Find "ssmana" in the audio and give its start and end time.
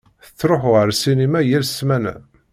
1.69-2.15